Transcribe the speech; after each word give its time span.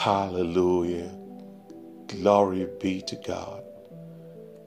Hallelujah. 0.00 1.14
Glory 2.06 2.66
be 2.80 3.02
to 3.02 3.16
God. 3.16 3.62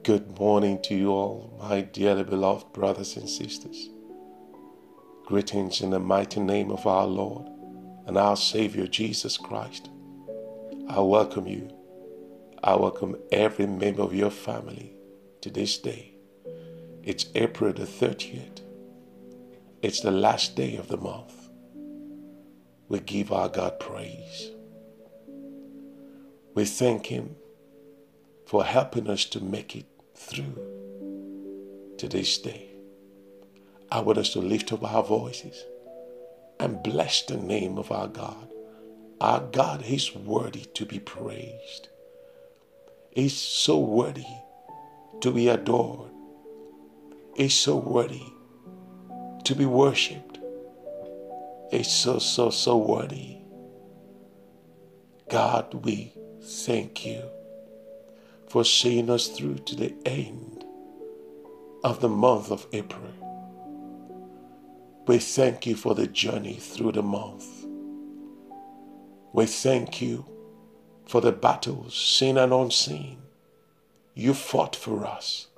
Good 0.04 0.38
morning 0.38 0.80
to 0.82 0.94
you 0.94 1.10
all, 1.10 1.58
my 1.60 1.80
dearly 1.80 2.22
beloved 2.22 2.72
brothers 2.72 3.16
and 3.16 3.28
sisters. 3.28 3.88
Greetings 5.26 5.80
in 5.80 5.90
the 5.90 5.98
mighty 5.98 6.38
name 6.38 6.70
of 6.70 6.86
our 6.86 7.08
Lord 7.08 7.48
and 8.06 8.16
our 8.16 8.36
Savior 8.36 8.86
Jesus 8.86 9.36
Christ. 9.36 9.90
I 10.88 11.00
welcome 11.00 11.48
you. 11.48 11.68
I 12.62 12.76
welcome 12.76 13.16
every 13.32 13.66
member 13.66 14.02
of 14.02 14.14
your 14.14 14.30
family 14.30 14.94
to 15.40 15.50
this 15.50 15.78
day. 15.78 16.14
It's 17.02 17.26
April 17.34 17.72
the 17.72 17.86
30th. 17.86 18.60
It's 19.82 19.98
the 19.98 20.12
last 20.12 20.54
day 20.54 20.76
of 20.76 20.86
the 20.86 20.96
month. 20.96 21.34
We 22.88 23.00
give 23.00 23.32
our 23.32 23.48
God 23.48 23.80
praise. 23.80 24.52
We 26.54 26.64
thank 26.64 27.06
Him 27.06 27.36
for 28.46 28.64
helping 28.64 29.08
us 29.08 29.24
to 29.26 29.40
make 29.40 29.74
it 29.74 29.86
through 30.14 30.56
to 31.98 32.08
this 32.08 32.38
day. 32.38 32.70
I 33.90 34.00
want 34.00 34.18
us 34.18 34.30
to 34.30 34.40
lift 34.40 34.72
up 34.72 34.84
our 34.84 35.02
voices 35.02 35.64
and 36.60 36.82
bless 36.82 37.22
the 37.22 37.36
name 37.36 37.76
of 37.78 37.90
our 37.90 38.08
God. 38.08 38.48
Our 39.20 39.40
God 39.40 39.84
is 39.84 40.14
worthy 40.14 40.64
to 40.74 40.86
be 40.86 41.00
praised. 41.00 41.88
He's 43.10 43.36
so 43.36 43.78
worthy 43.78 44.24
to 45.20 45.30
be 45.30 45.48
adored. 45.48 46.10
He's 47.36 47.54
so 47.54 47.76
worthy 47.76 48.22
to 49.44 49.54
be 49.54 49.66
worshipped. 49.66 50.38
He's 51.70 51.90
so, 51.90 52.18
so, 52.18 52.50
so 52.50 52.76
worthy. 52.76 53.38
God, 55.28 55.84
we 55.84 56.13
thank 56.44 57.06
you 57.06 57.22
for 58.48 58.64
seeing 58.64 59.08
us 59.08 59.28
through 59.28 59.56
to 59.56 59.74
the 59.74 59.94
end 60.04 60.64
of 61.82 62.00
the 62.00 62.08
month 62.08 62.50
of 62.50 62.66
April. 62.72 63.12
We 65.06 65.18
thank 65.18 65.66
you 65.66 65.74
for 65.74 65.94
the 65.94 66.06
journey 66.06 66.54
through 66.54 66.92
the 66.92 67.02
month. 67.02 67.46
We 69.32 69.46
thank 69.46 70.00
you 70.00 70.24
for 71.06 71.20
the 71.20 71.32
battles, 71.32 71.94
seen 71.94 72.38
and 72.38 72.52
unseen. 72.52 73.18
You 74.14 74.32
fought 74.32 74.76
for 74.76 75.04
us. 75.04 75.48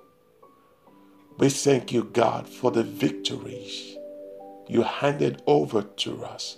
We 1.39 1.51
thank 1.51 1.93
you, 1.93 2.05
God, 2.05 2.49
for 2.49 2.71
the 2.71 2.83
victories 2.83 3.97
you 4.69 4.83
handed 4.83 5.43
over 5.47 5.83
to 5.83 6.25
us. 6.25 6.57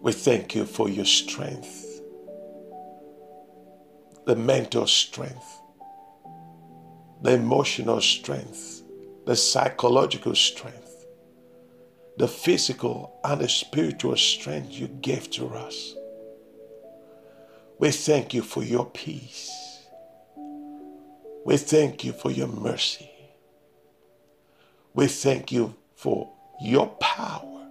We 0.00 0.12
thank 0.12 0.54
you 0.54 0.64
for 0.64 0.88
your 0.88 1.04
strength, 1.04 1.91
the 4.26 4.36
mental 4.36 4.86
strength, 4.86 5.60
the 7.22 7.32
emotional 7.32 8.00
strength, 8.00 8.82
the 9.26 9.34
psychological 9.34 10.34
strength, 10.34 11.06
the 12.18 12.28
physical 12.28 13.18
and 13.24 13.40
the 13.40 13.48
spiritual 13.48 14.16
strength 14.16 14.70
you 14.70 14.86
gave 14.86 15.30
to 15.30 15.46
us. 15.48 15.94
We 17.78 17.90
thank 17.90 18.32
you 18.32 18.42
for 18.42 18.62
your 18.62 18.86
peace. 18.86 19.50
We 21.44 21.56
thank 21.56 22.04
you 22.04 22.12
for 22.12 22.30
your 22.30 22.48
mercy. 22.48 23.10
We 24.94 25.08
thank 25.08 25.50
you 25.50 25.74
for 25.96 26.32
your 26.60 26.86
power, 27.00 27.66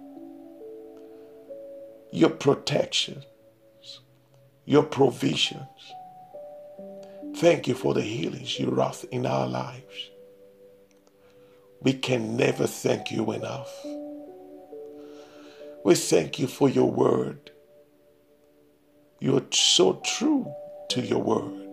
your 2.10 2.30
protections, 2.30 3.24
your 4.66 4.82
provisions. 4.82 5.92
Thank 7.42 7.66
you 7.66 7.74
for 7.74 7.92
the 7.92 8.02
healings 8.02 8.56
you 8.60 8.68
wrought 8.70 9.02
in 9.10 9.26
our 9.26 9.48
lives. 9.48 10.10
We 11.80 11.92
can 11.92 12.36
never 12.36 12.68
thank 12.68 13.10
you 13.10 13.32
enough. 13.32 13.68
We 15.84 15.96
thank 15.96 16.38
you 16.38 16.46
for 16.46 16.68
your 16.68 16.88
word. 16.88 17.50
You're 19.18 19.42
so 19.50 20.00
true 20.04 20.54
to 20.90 21.00
your 21.00 21.18
word. 21.18 21.66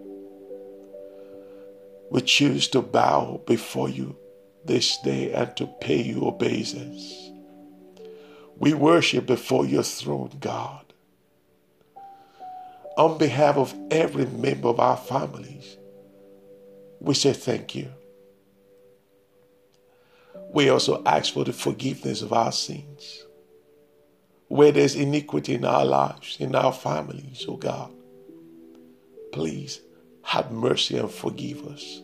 We 2.09 2.21
choose 2.21 2.67
to 2.69 2.81
bow 2.81 3.43
before 3.45 3.89
you 3.89 4.17
this 4.65 4.97
day 5.03 5.31
and 5.33 5.55
to 5.57 5.67
pay 5.81 6.01
you 6.01 6.25
obeisance. 6.25 7.29
We 8.57 8.73
worship 8.73 9.27
before 9.27 9.67
your 9.67 9.83
throne, 9.83 10.31
God. 10.39 10.88
On 12.99 13.17
behalf 13.17 13.55
of 13.55 13.73
every 13.91 14.25
member 14.25 14.67
of 14.67 14.81
our 14.81 14.97
families, 14.97 15.77
we 16.99 17.13
say 17.13 17.31
thank 17.31 17.73
you. 17.73 17.87
We 20.53 20.67
also 20.67 21.01
ask 21.05 21.33
for 21.33 21.45
the 21.45 21.53
forgiveness 21.53 22.21
of 22.21 22.33
our 22.33 22.51
sins. 22.51 23.23
Where 24.49 24.73
there's 24.73 24.95
iniquity 24.95 25.53
in 25.53 25.63
our 25.63 25.85
lives, 25.85 26.35
in 26.41 26.53
our 26.53 26.73
families, 26.73 27.45
oh 27.47 27.55
God, 27.55 27.89
please 29.31 29.79
have 30.23 30.51
mercy 30.51 30.97
and 30.97 31.09
forgive 31.09 31.65
us. 31.67 32.01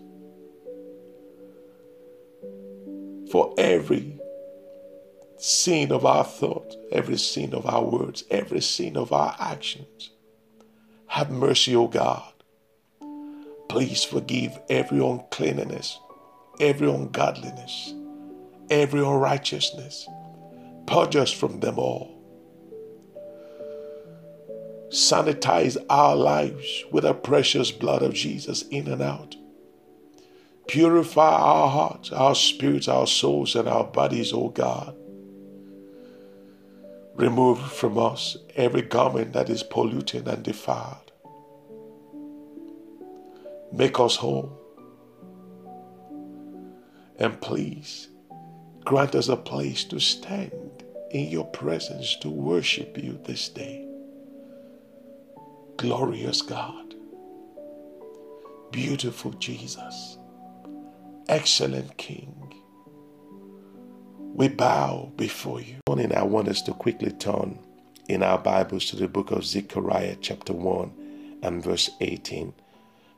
For 3.34 3.54
every 3.58 4.18
sin 5.36 5.92
of 5.92 6.06
our 6.06 6.24
thought, 6.24 6.74
every 6.94 7.18
sin 7.18 7.54
of 7.54 7.66
our 7.66 7.84
words, 7.84 8.24
every 8.32 8.62
sin 8.62 8.96
of 8.96 9.12
our 9.12 9.36
actions, 9.38 10.12
have 11.16 11.32
mercy, 11.32 11.74
O 11.74 11.88
God. 11.88 12.34
Please 13.70 14.04
forgive 14.04 14.60
every 14.70 15.00
uncleanness, 15.00 15.98
every 16.60 16.92
ungodliness, 16.92 17.94
every 18.70 19.00
unrighteousness. 19.00 20.10
Purge 20.88 21.16
us 21.16 21.32
from 21.32 21.62
them 21.62 21.80
all. 21.80 22.12
Sanitize 24.90 25.78
our 25.90 26.18
lives 26.18 26.84
with 26.92 27.06
the 27.06 27.14
precious 27.14 27.72
blood 27.72 28.02
of 28.02 28.14
Jesus 28.14 28.64
in 28.64 28.90
and 28.90 29.02
out. 29.02 29.38
Purify 30.68 31.32
our 31.32 31.70
hearts, 31.70 32.12
our 32.12 32.36
spirits, 32.36 32.90
our 32.90 33.08
souls, 33.08 33.56
and 33.56 33.70
our 33.70 33.86
bodies, 33.86 34.34
O 34.34 34.50
God. 34.50 34.94
Remove 37.16 37.72
from 37.72 37.98
us 37.98 38.36
every 38.58 38.82
garment 38.82 39.32
that 39.32 39.50
is 39.50 39.64
polluted 39.64 40.28
and 40.28 40.44
defiled. 40.44 41.05
Make 43.76 44.00
us 44.00 44.16
whole. 44.16 44.58
And 47.20 47.40
please 47.42 48.08
grant 48.86 49.16
us 49.16 49.28
a 49.28 49.36
place 49.36 49.84
to 49.86 50.00
stand 50.00 50.86
in 51.12 51.30
your 51.30 51.46
presence 51.48 52.16
to 52.22 52.30
worship 52.30 52.98
you 52.98 53.20
this 53.26 53.50
day 53.50 53.86
glorious 55.76 56.42
God, 56.42 56.96
beautiful 58.72 59.32
Jesus, 59.32 60.18
excellent 61.28 61.98
King. 61.98 62.54
We 64.34 64.48
bow 64.48 65.12
before 65.18 65.60
you. 65.60 65.76
Morning, 65.90 66.16
I 66.16 66.24
want 66.24 66.48
us 66.48 66.62
to 66.64 66.74
quickly 66.74 67.12
turn 67.12 67.60
in 68.08 68.24
our 68.24 68.38
Bibles 68.38 68.86
to 68.86 68.96
the 68.96 69.10
book 69.10 69.32
of 69.32 69.46
Zechariah, 69.46 70.16
chapter 70.22 70.54
1 70.54 71.40
and 71.44 71.62
verse 71.62 71.90
18. 72.00 72.54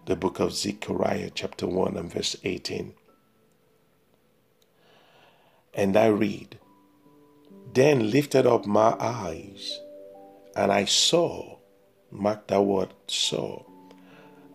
The 0.08 0.16
book 0.16 0.40
of 0.40 0.54
Zechariah, 0.54 1.32
chapter 1.36 1.68
1 1.68 1.98
and 1.98 2.10
verse 2.10 2.38
18. 2.42 2.94
And 5.74 5.98
I 5.98 6.08
read, 6.08 6.58
Then 7.74 8.10
lifted 8.10 8.48
up 8.48 8.66
my 8.66 8.96
eyes, 9.02 9.82
and 10.56 10.72
I 10.72 10.86
saw 10.86 11.58
Mark 12.10 12.48
that 12.48 12.62
word 12.62 12.94
saw. 13.08 13.66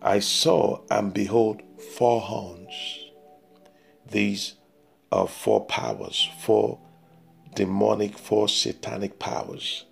I 0.01 0.21
saw 0.21 0.81
and 0.89 1.13
behold 1.13 1.61
four 1.97 2.21
horns. 2.21 3.11
These 4.09 4.55
are 5.11 5.27
four 5.27 5.65
powers, 5.67 6.27
four 6.41 6.79
demonic, 7.53 8.17
four 8.17 8.49
satanic 8.49 9.19
powers. 9.19 9.85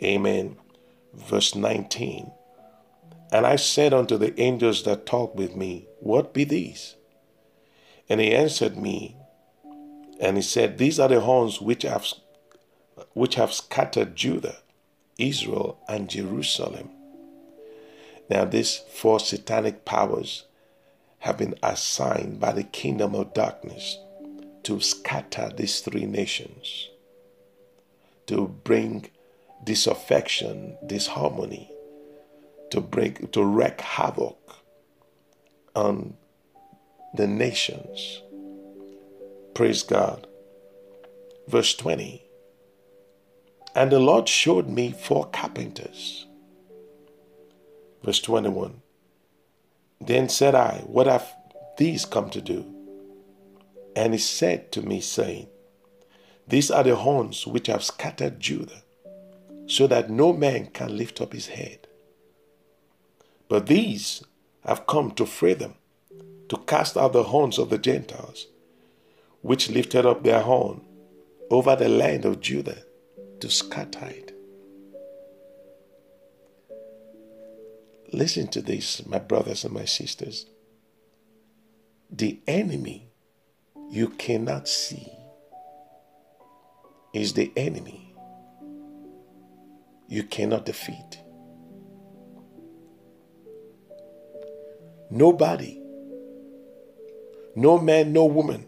Amen. 0.00 0.58
Verse 1.12 1.56
19. 1.56 2.30
And 3.32 3.46
I 3.46 3.56
said 3.56 3.92
unto 3.92 4.16
the 4.16 4.38
angels 4.40 4.84
that 4.84 5.06
talked 5.06 5.36
with 5.36 5.56
me, 5.56 5.86
What 6.00 6.32
be 6.32 6.44
these? 6.44 6.94
And 8.08 8.20
he 8.20 8.34
answered 8.34 8.76
me, 8.76 9.16
and 10.20 10.36
he 10.36 10.42
said, 10.42 10.78
These 10.78 11.00
are 11.00 11.08
the 11.08 11.20
horns 11.20 11.60
which 11.60 11.82
have 11.82 12.06
which 13.12 13.34
have 13.34 13.52
scattered 13.52 14.16
Judah 14.16 14.56
Israel, 15.18 15.78
and 15.88 16.10
Jerusalem. 16.10 16.90
Now, 18.28 18.44
these 18.44 18.76
four 18.76 19.20
satanic 19.20 19.84
powers 19.84 20.44
have 21.20 21.38
been 21.38 21.54
assigned 21.62 22.40
by 22.40 22.52
the 22.52 22.64
kingdom 22.64 23.14
of 23.14 23.34
darkness 23.34 23.98
to 24.64 24.80
scatter 24.80 25.50
these 25.54 25.80
three 25.80 26.06
nations, 26.06 26.90
to 28.26 28.48
bring 28.48 29.10
disaffection, 29.64 30.76
disharmony, 30.86 31.70
to 32.76 32.82
break, 32.82 33.32
to 33.32 33.42
wreak 33.42 33.80
havoc 33.80 34.36
on 35.74 36.12
the 37.14 37.26
nations. 37.26 38.20
Praise 39.54 39.82
God. 39.82 40.26
Verse 41.48 41.74
20. 41.74 42.22
And 43.74 43.90
the 43.90 43.98
Lord 43.98 44.28
showed 44.28 44.68
me 44.68 44.92
four 44.92 45.24
carpenters. 45.24 46.26
Verse 48.04 48.20
21. 48.20 48.82
Then 49.98 50.28
said 50.28 50.54
I, 50.54 50.82
What 50.84 51.06
have 51.06 51.26
these 51.78 52.04
come 52.04 52.28
to 52.28 52.42
do? 52.42 52.74
And 53.96 54.12
he 54.12 54.18
said 54.18 54.70
to 54.72 54.82
me, 54.82 55.00
saying, 55.00 55.48
These 56.46 56.70
are 56.70 56.84
the 56.84 56.96
horns 56.96 57.46
which 57.46 57.68
have 57.68 57.82
scattered 57.82 58.38
Judah, 58.38 58.82
so 59.66 59.86
that 59.86 60.10
no 60.10 60.34
man 60.34 60.66
can 60.66 60.94
lift 60.94 61.22
up 61.22 61.32
his 61.32 61.46
head. 61.46 61.85
But 63.48 63.66
these 63.66 64.24
have 64.64 64.86
come 64.86 65.12
to 65.12 65.26
free 65.26 65.54
them, 65.54 65.74
to 66.48 66.56
cast 66.66 66.96
out 66.96 67.12
the 67.12 67.24
horns 67.24 67.58
of 67.58 67.70
the 67.70 67.78
Gentiles, 67.78 68.46
which 69.42 69.70
lifted 69.70 70.04
up 70.04 70.22
their 70.22 70.40
horn 70.40 70.80
over 71.50 71.76
the 71.76 71.88
land 71.88 72.24
of 72.24 72.40
Judah 72.40 72.78
to 73.40 73.50
scatter 73.50 74.06
it. 74.06 74.32
Listen 78.12 78.48
to 78.48 78.62
this, 78.62 79.04
my 79.06 79.18
brothers 79.18 79.64
and 79.64 79.74
my 79.74 79.84
sisters. 79.84 80.46
The 82.10 82.40
enemy 82.46 83.08
you 83.90 84.08
cannot 84.08 84.68
see 84.68 85.08
is 87.12 87.32
the 87.32 87.52
enemy 87.56 88.14
you 90.08 90.22
cannot 90.22 90.66
defeat. 90.66 91.20
Nobody, 95.10 95.80
no 97.54 97.78
man, 97.78 98.12
no 98.12 98.24
woman 98.24 98.66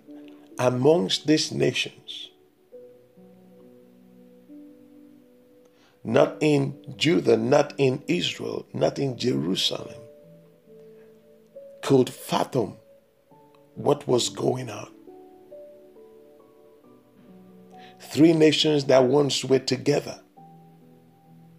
amongst 0.58 1.26
these 1.26 1.52
nations, 1.52 2.30
not 6.04 6.36
in 6.40 6.76
Judah, 6.96 7.36
not 7.36 7.74
in 7.78 8.02
Israel, 8.08 8.66
not 8.72 8.98
in 8.98 9.18
Jerusalem, 9.18 10.00
could 11.82 12.10
fathom 12.10 12.76
what 13.74 14.06
was 14.08 14.28
going 14.28 14.70
on. 14.70 14.90
Three 18.00 18.32
nations 18.32 18.84
that 18.86 19.04
once 19.04 19.44
were 19.44 19.58
together 19.58 20.20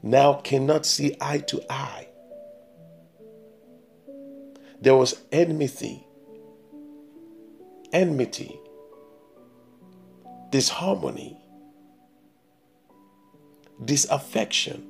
now 0.03 0.35
cannot 0.35 0.85
see 0.85 1.15
eye 1.21 1.39
to 1.39 1.61
eye. 1.69 2.08
There 4.81 4.95
was 4.95 5.21
enmity, 5.31 6.07
enmity, 7.91 8.59
disharmony, 10.51 11.37
disaffection, 13.83 14.85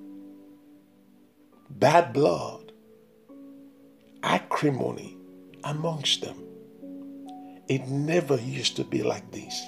bad 1.69 2.13
blood, 2.13 2.71
acrimony 4.21 5.17
amongst 5.63 6.21
them. 6.21 6.37
It 7.67 7.87
never 7.87 8.35
used 8.35 8.75
to 8.77 8.83
be 8.83 9.01
like 9.03 9.31
this. 9.31 9.59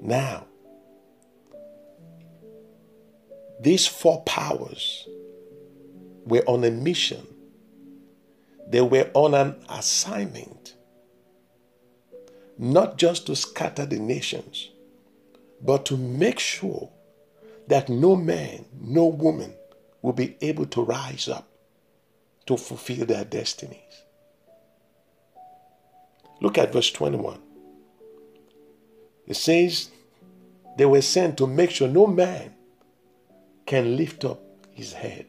Now, 0.00 0.46
these 3.60 3.86
four 3.86 4.22
powers 4.22 5.08
were 6.28 6.44
on 6.46 6.64
a 6.64 6.70
mission, 6.70 7.26
they 8.68 8.80
were 8.80 9.10
on 9.14 9.34
an 9.34 9.56
assignment, 9.68 10.74
not 12.58 12.98
just 12.98 13.26
to 13.26 13.36
scatter 13.36 13.86
the 13.86 13.98
nations, 13.98 14.68
but 15.62 15.86
to 15.86 15.96
make 15.96 16.38
sure 16.38 16.90
that 17.66 17.88
no 17.88 18.14
man, 18.14 18.64
no 18.80 19.06
woman 19.06 19.54
will 20.02 20.12
be 20.12 20.36
able 20.40 20.66
to 20.66 20.82
rise 20.82 21.28
up 21.28 21.48
to 22.46 22.56
fulfill 22.56 23.06
their 23.06 23.24
destinies. 23.24 23.78
Look 26.40 26.56
at 26.58 26.72
verse 26.72 26.90
21. 26.90 27.40
It 29.26 29.34
says 29.34 29.90
they 30.76 30.86
were 30.86 31.02
sent 31.02 31.36
to 31.38 31.46
make 31.46 31.70
sure 31.70 31.88
no 31.88 32.06
man 32.06 32.54
can 33.66 33.96
lift 33.96 34.24
up 34.24 34.40
his 34.72 34.92
head. 34.92 35.26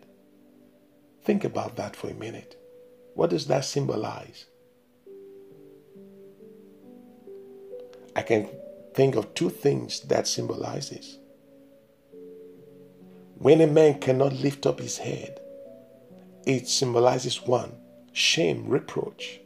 Think 1.23 1.43
about 1.43 1.75
that 1.75 1.95
for 1.95 2.09
a 2.09 2.13
minute. 2.13 2.55
What 3.13 3.29
does 3.29 3.47
that 3.47 3.65
symbolize? 3.65 4.45
I 8.15 8.21
can 8.21 8.49
think 8.93 9.15
of 9.15 9.33
two 9.33 9.49
things 9.49 10.01
that 10.01 10.27
symbolizes. 10.27 11.19
When 13.37 13.61
a 13.61 13.67
man 13.67 13.99
cannot 13.99 14.33
lift 14.33 14.65
up 14.65 14.79
his 14.79 14.97
head, 14.97 15.39
it 16.45 16.67
symbolizes 16.67 17.41
one, 17.41 17.73
shame, 18.11 18.67
reproach, 18.67 19.39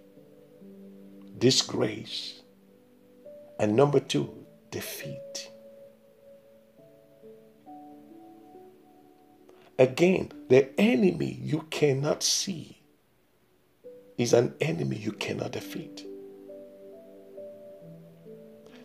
disgrace, 1.38 2.42
and 3.60 3.76
number 3.76 4.00
two, 4.00 4.46
defeat. 4.72 5.52
Again, 9.80 10.32
the 10.50 10.70
enemy 10.80 11.40
you 11.42 11.66
cannot 11.72 12.22
see 12.22 12.78
is 14.18 14.34
an 14.34 14.54
enemy 14.62 14.98
you 14.98 15.12
cannot 15.12 15.52
defeat. 15.52 16.06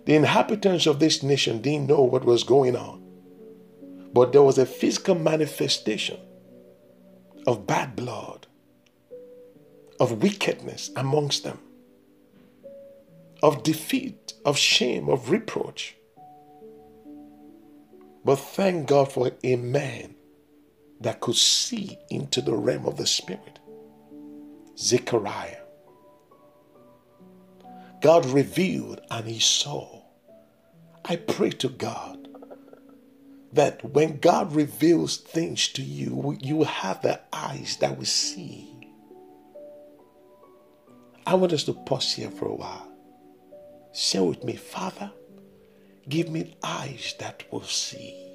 The 0.06 0.14
inhabitants 0.14 0.86
of 0.86 1.00
this 1.00 1.22
nation 1.22 1.60
didn't 1.60 1.88
know 1.88 2.02
what 2.02 2.24
was 2.24 2.42
going 2.42 2.74
on, 2.74 3.02
but 4.14 4.32
there 4.32 4.42
was 4.42 4.56
a 4.56 4.64
physical 4.64 5.14
manifestation 5.14 6.18
of 7.46 7.66
bad 7.66 7.94
blood, 7.94 8.46
of 10.00 10.22
wickedness 10.22 10.90
amongst 10.96 11.44
them, 11.44 11.58
of 13.42 13.62
defeat, 13.62 14.32
of 14.46 14.56
shame, 14.56 15.10
of 15.10 15.30
reproach. 15.30 15.94
But 18.24 18.36
thank 18.36 18.88
God 18.88 19.12
for 19.12 19.30
a 19.44 19.56
man 19.56 20.14
that 21.00 21.20
could 21.20 21.36
see 21.36 21.98
into 22.10 22.40
the 22.40 22.54
realm 22.54 22.86
of 22.86 22.96
the 22.96 23.06
Spirit. 23.06 23.58
Zechariah. 24.76 25.62
God 28.00 28.26
revealed 28.26 29.00
and 29.10 29.26
he 29.26 29.40
saw. 29.40 30.02
I 31.04 31.16
pray 31.16 31.50
to 31.50 31.68
God 31.68 32.28
that 33.52 33.84
when 33.84 34.18
God 34.18 34.54
reveals 34.54 35.16
things 35.16 35.68
to 35.68 35.82
you, 35.82 36.36
you 36.40 36.64
have 36.64 37.02
the 37.02 37.20
eyes 37.32 37.76
that 37.80 37.96
will 37.96 38.04
see. 38.04 38.68
I 41.26 41.34
want 41.34 41.52
us 41.52 41.64
to 41.64 41.72
pause 41.72 42.12
here 42.12 42.30
for 42.30 42.46
a 42.46 42.54
while. 42.54 42.92
Say 43.92 44.20
with 44.20 44.44
me, 44.44 44.54
Father, 44.54 45.10
give 46.08 46.30
me 46.30 46.56
eyes 46.62 47.14
that 47.18 47.44
will 47.50 47.64
see. 47.64 48.27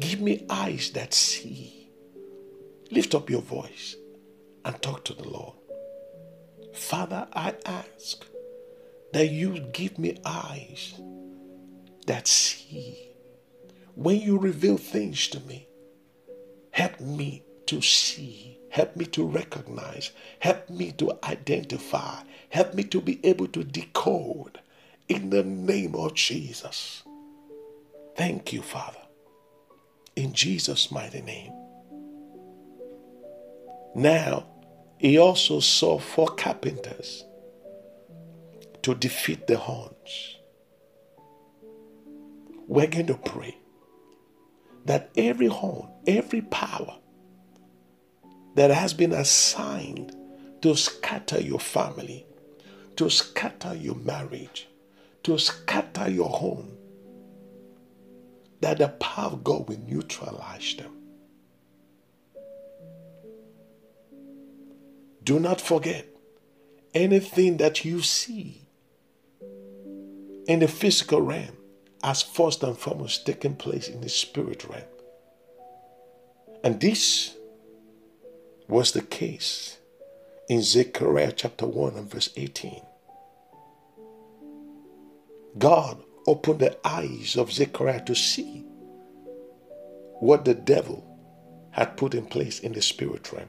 Give 0.00 0.20
me 0.20 0.46
eyes 0.48 0.90
that 0.92 1.12
see. 1.12 1.90
Lift 2.92 3.16
up 3.16 3.28
your 3.28 3.42
voice 3.42 3.96
and 4.64 4.80
talk 4.80 5.04
to 5.06 5.14
the 5.14 5.28
Lord. 5.28 5.56
Father, 6.72 7.26
I 7.32 7.54
ask 7.66 8.24
that 9.12 9.28
you 9.30 9.58
give 9.72 9.98
me 9.98 10.16
eyes 10.24 10.94
that 12.06 12.28
see. 12.28 13.10
When 13.94 14.20
you 14.20 14.38
reveal 14.38 14.76
things 14.76 15.26
to 15.28 15.40
me, 15.40 15.66
help 16.70 17.00
me 17.00 17.42
to 17.66 17.82
see, 17.82 18.60
help 18.70 18.94
me 18.94 19.04
to 19.06 19.26
recognize, 19.26 20.12
help 20.38 20.70
me 20.70 20.92
to 20.92 21.18
identify, 21.24 22.22
help 22.50 22.72
me 22.72 22.84
to 22.84 23.00
be 23.00 23.18
able 23.24 23.48
to 23.48 23.64
decode 23.64 24.60
in 25.08 25.30
the 25.30 25.42
name 25.42 25.96
of 25.96 26.14
Jesus. 26.14 27.02
Thank 28.16 28.52
you, 28.52 28.62
Father 28.62 29.07
in 30.18 30.32
Jesus' 30.32 30.90
mighty 30.90 31.22
name. 31.22 31.52
Now, 33.94 34.46
he 34.98 35.16
also 35.16 35.60
saw 35.60 36.00
four 36.00 36.26
carpenters 36.26 37.24
to 38.82 38.96
defeat 38.96 39.46
the 39.46 39.56
horns. 39.56 40.36
We're 42.66 42.88
going 42.88 43.06
to 43.06 43.14
pray 43.14 43.56
that 44.86 45.10
every 45.16 45.46
horn, 45.46 45.88
every 46.06 46.42
power 46.42 46.96
that 48.56 48.72
has 48.72 48.92
been 48.92 49.12
assigned 49.12 50.16
to 50.62 50.74
scatter 50.74 51.40
your 51.40 51.60
family, 51.60 52.26
to 52.96 53.08
scatter 53.08 53.74
your 53.76 53.94
marriage, 53.94 54.68
to 55.22 55.38
scatter 55.38 56.10
your 56.10 56.30
home, 56.30 56.77
that 58.60 58.78
the 58.78 58.88
power 58.88 59.32
of 59.32 59.44
God 59.44 59.68
will 59.68 59.78
neutralize 59.78 60.74
them. 60.76 60.92
Do 65.22 65.38
not 65.38 65.60
forget 65.60 66.06
anything 66.94 67.58
that 67.58 67.84
you 67.84 68.02
see 68.02 68.62
in 70.46 70.60
the 70.60 70.68
physical 70.68 71.20
realm 71.20 71.56
as 72.02 72.22
first 72.22 72.62
and 72.62 72.76
foremost 72.76 73.26
taking 73.26 73.54
place 73.54 73.88
in 73.88 74.00
the 74.00 74.08
spirit 74.08 74.64
realm. 74.64 74.84
And 76.64 76.80
this 76.80 77.36
was 78.68 78.92
the 78.92 79.02
case 79.02 79.78
in 80.48 80.62
Zechariah 80.62 81.32
chapter 81.32 81.66
1 81.66 81.94
and 81.94 82.10
verse 82.10 82.30
18. 82.36 82.80
God 85.58 86.02
opened 86.28 86.58
the 86.60 86.76
eyes 86.86 87.36
of 87.36 87.50
Zechariah 87.50 88.04
to 88.04 88.14
see 88.14 88.62
what 90.20 90.44
the 90.44 90.54
devil 90.54 91.02
had 91.70 91.96
put 91.96 92.14
in 92.14 92.26
place 92.26 92.60
in 92.60 92.72
the 92.72 92.82
spirit 92.82 93.32
realm 93.32 93.48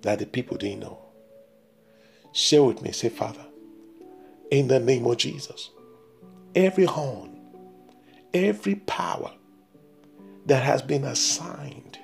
that 0.00 0.18
the 0.18 0.24
people 0.24 0.56
didn't 0.56 0.80
know. 0.80 0.98
Share 2.32 2.62
with 2.62 2.80
me, 2.80 2.92
say, 2.92 3.10
Father, 3.10 3.44
in 4.50 4.68
the 4.68 4.80
name 4.80 5.04
of 5.06 5.18
Jesus, 5.18 5.70
every 6.54 6.86
horn, 6.86 7.38
every 8.32 8.76
power 8.76 9.32
that 10.46 10.62
has 10.62 10.80
been 10.80 11.04
assigned 11.04 11.98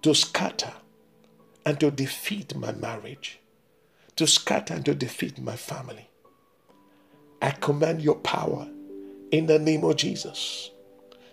to 0.00 0.14
scatter 0.14 0.72
and 1.66 1.78
to 1.80 1.90
defeat 1.90 2.54
my 2.56 2.72
marriage, 2.72 3.40
to 4.16 4.26
scatter 4.26 4.72
and 4.72 4.86
to 4.86 4.94
defeat 4.94 5.38
my 5.38 5.56
family. 5.56 6.08
I 7.42 7.50
command 7.52 8.02
your 8.02 8.16
power 8.16 8.68
in 9.30 9.46
the 9.46 9.58
name 9.58 9.84
of 9.84 9.96
Jesus 9.96 10.70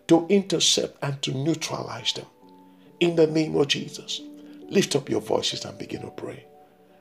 to 0.07 0.27
intercept 0.29 0.97
and 1.01 1.21
to 1.23 1.31
neutralize 1.31 2.13
them. 2.13 2.25
In 2.99 3.15
the 3.15 3.27
name 3.27 3.55
of 3.55 3.67
Jesus. 3.67 4.21
Lift 4.69 4.95
up 4.95 5.09
your 5.09 5.21
voices 5.21 5.65
and 5.65 5.77
begin 5.77 6.01
to 6.01 6.11
pray. 6.11 6.45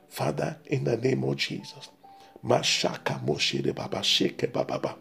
Father, 0.09 0.57
in 0.65 0.83
the 0.83 0.97
name 0.97 1.23
of 1.23 1.37
Jesus. 1.37 1.89
Mashaka 2.43 3.23
Moshire 3.25 3.73
Baba 3.73 3.99
Sheke 3.99 4.51
Baba. 4.51 4.95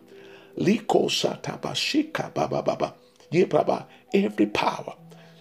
Liko 0.58 1.06
Sataba 1.08 1.72
Shika 1.72 2.32
Baba 2.32 2.62
Baba. 2.62 2.94
Baba, 3.42 3.88
every 4.12 4.46
power, 4.46 4.94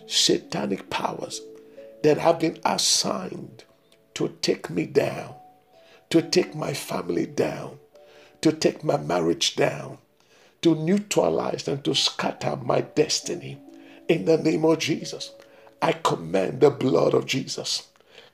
satanic 0.08 0.90
powers 0.90 1.42
that 2.02 2.18
have 2.18 2.40
been 2.40 2.58
assigned 2.66 3.64
to 4.16 4.30
take 4.42 4.70
me 4.70 4.86
down, 4.86 5.36
to 6.10 6.22
take 6.22 6.56
my 6.56 6.74
family 6.74 7.28
down, 7.28 7.78
to 8.44 8.52
take 8.52 8.84
my 8.84 8.98
marriage 8.98 9.56
down, 9.56 9.98
to 10.62 10.76
neutralize 10.76 11.68
and 11.68 11.84
to 11.86 11.96
scatter 11.96 12.58
my 12.58 12.82
destiny. 12.82 13.58
In 14.10 14.26
the 14.26 14.38
name 14.38 14.66
of 14.66 14.80
Jesus, 14.80 15.32
I 15.82 15.94
command 15.94 16.60
the 16.60 16.70
blood 16.70 17.14
of 17.14 17.26
Jesus 17.26 17.88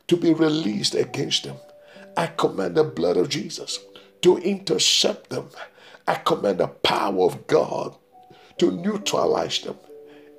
to 0.07 0.17
be 0.17 0.33
released 0.33 0.95
against 0.95 1.43
them. 1.43 1.57
I 2.17 2.27
command 2.27 2.75
the 2.75 2.83
blood 2.83 3.17
of 3.17 3.29
Jesus 3.29 3.79
to 4.21 4.37
intercept 4.37 5.29
them. 5.29 5.49
I 6.07 6.15
command 6.15 6.59
the 6.59 6.67
power 6.67 7.23
of 7.25 7.45
God 7.45 7.95
to 8.57 8.71
neutralize 8.71 9.61
them. 9.61 9.77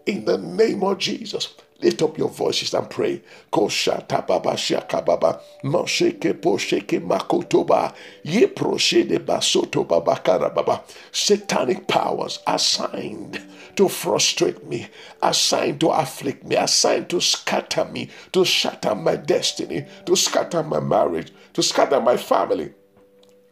In 0.05 0.25
the 0.25 0.39
name 0.39 0.83
of 0.83 0.99
Jesus, 0.99 1.55
Lift 1.83 2.03
up 2.03 2.19
your 2.19 2.29
voices 2.29 2.75
and 2.75 2.89
pray. 2.91 3.23
Koshata 3.53 4.27
baba 4.27 4.57
shaka 4.57 5.03
baba. 5.03 5.41
Mosheke 5.65 6.35
posheke 6.35 7.01
makotoba. 7.01 7.95
Ye 8.23 8.47
proshede 8.47 9.19
basoto 9.19 9.87
babakarababa. 9.87 10.83
Satanic 11.13 11.87
powers 11.89 12.41
assigned 12.47 13.41
to 13.77 13.89
frustrate 13.89 14.65
me, 14.67 14.89
assigned 15.23 15.81
to 15.81 15.89
afflict 15.89 16.45
me, 16.45 16.57
assigned 16.57 17.09
to 17.09 17.21
scatter 17.21 17.85
me, 17.87 18.11
to 18.33 18.45
shatter 18.45 18.95
my 18.95 19.17
destiny, 19.17 19.87
to 20.07 20.17
scatter 20.17 20.63
my 20.63 20.81
marriage, 20.81 21.33
to 21.55 21.63
scatter 21.63 22.01
my 22.01 22.17
family. 22.17 22.73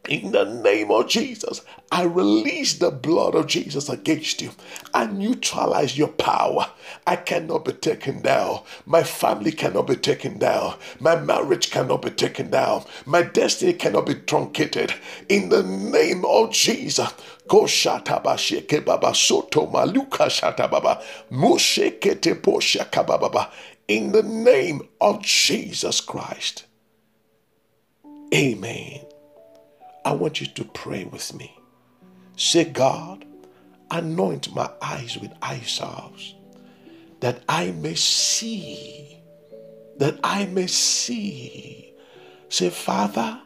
In 0.08 0.32
the 0.32 0.44
name 0.44 0.90
of 0.90 1.06
Jesus, 1.06 1.60
I 1.92 2.04
release 2.04 2.78
the 2.78 2.90
blood 2.90 3.34
of 3.34 3.46
Jesus 3.46 3.90
against 3.90 4.40
you. 4.40 4.52
I 4.94 5.04
neutralize 5.04 5.98
your 5.98 6.08
power. 6.08 6.70
I 7.06 7.16
cannot 7.16 7.66
be 7.66 7.72
taken 7.72 8.22
down. 8.22 8.62
My 8.86 9.02
family 9.02 9.52
cannot 9.52 9.86
be 9.86 9.96
taken 9.96 10.38
down. 10.38 10.76
My 10.98 11.16
marriage 11.16 11.70
cannot 11.70 12.00
be 12.00 12.10
taken 12.10 12.50
down. 12.50 12.84
My 13.04 13.20
destiny 13.22 13.74
cannot 13.74 14.06
be 14.06 14.14
truncated. 14.14 14.94
In 15.28 15.50
the 15.50 15.62
name 15.62 16.24
of 16.24 16.52
Jesus. 16.52 17.12
Go 17.46 17.64
shata 17.64 18.22
ba 18.22 18.36
sheke 18.36 18.82
baba 18.82 19.14
soto 19.14 19.66
maluka 19.66 20.28
shata 20.30 20.70
baba 20.70 21.02
mushekete. 21.30 22.38
In 23.88 24.12
the 24.12 24.22
name 24.22 24.88
of 25.02 25.22
Jesus 25.22 26.00
Christ. 26.00 26.64
Amen. 28.34 29.07
I 30.08 30.12
want 30.12 30.40
you 30.40 30.46
to 30.46 30.64
pray 30.64 31.04
with 31.04 31.34
me. 31.34 31.54
Say, 32.34 32.64
God, 32.64 33.26
anoint 33.90 34.54
my 34.54 34.70
eyes 34.80 35.18
with 35.18 35.30
eye 35.42 35.60
salves 35.60 36.34
that 37.20 37.42
I 37.46 37.72
may 37.72 37.94
see, 37.94 39.20
that 39.98 40.18
I 40.24 40.46
may 40.46 40.66
see. 40.66 41.92
Say, 42.48 42.70
Father, 42.70 43.38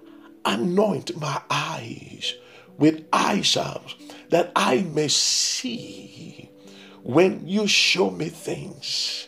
anoint 0.45 1.17
my 1.17 1.43
eyes 1.51 2.35
with 2.79 3.09
eye 3.13 3.43
salves 3.43 3.97
that 4.31 4.53
I 4.55 4.83
may 4.83 5.09
see 5.09 6.49
when 7.03 7.45
you 7.45 7.67
show 7.67 8.09
me 8.13 8.29
things. 8.29 9.27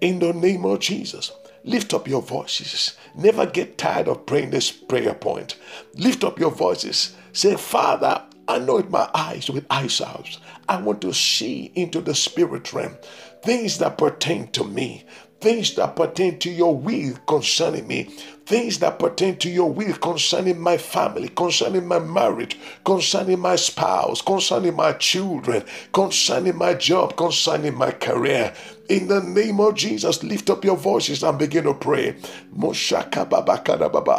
In 0.00 0.20
the 0.20 0.32
name 0.32 0.64
of 0.64 0.78
Jesus, 0.78 1.32
lift 1.66 1.92
up 1.92 2.08
your 2.08 2.22
voices 2.22 2.96
Never 3.14 3.46
get 3.46 3.78
tired 3.78 4.08
of 4.08 4.26
praying 4.26 4.50
this 4.50 4.70
prayer 4.70 5.14
point. 5.14 5.56
Lift 5.94 6.22
up 6.22 6.38
your 6.38 6.50
voices. 6.50 7.16
Say, 7.32 7.56
Father, 7.56 8.22
anoint 8.46 8.90
my 8.90 9.08
eyes 9.14 9.48
with 9.48 9.64
eye 9.70 9.86
salves. 9.86 10.38
I 10.68 10.80
want 10.80 11.00
to 11.00 11.14
see 11.14 11.72
into 11.74 12.02
the 12.02 12.14
spirit 12.14 12.72
realm 12.74 12.96
things 13.42 13.78
that 13.78 13.96
pertain 13.96 14.48
to 14.48 14.64
me, 14.64 15.04
things 15.46 15.76
that 15.76 15.94
pertain 15.94 16.36
to 16.40 16.50
your 16.50 16.76
will 16.76 17.14
concerning 17.28 17.86
me, 17.86 18.02
things 18.46 18.80
that 18.80 18.98
pertain 18.98 19.36
to 19.36 19.48
your 19.48 19.70
will 19.70 19.94
concerning 19.98 20.58
my 20.58 20.76
family, 20.76 21.28
concerning 21.28 21.86
my 21.86 22.00
marriage, 22.00 22.58
concerning 22.84 23.38
my 23.38 23.54
spouse, 23.54 24.20
concerning 24.20 24.74
my 24.74 24.92
children, 24.94 25.62
concerning 25.92 26.56
my 26.56 26.74
job, 26.74 27.16
concerning 27.16 27.76
my 27.76 27.92
career. 27.92 28.52
In 28.88 29.06
the 29.06 29.22
name 29.22 29.60
of 29.60 29.76
Jesus, 29.76 30.24
lift 30.24 30.50
up 30.50 30.64
your 30.64 30.76
voices 30.76 31.22
and 31.22 31.38
begin 31.38 31.62
to 31.62 31.74
pray. 31.74 32.16